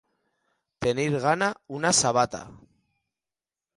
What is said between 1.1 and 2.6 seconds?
gana una sabata.